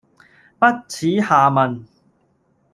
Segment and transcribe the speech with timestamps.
[0.57, 1.83] 不恥下問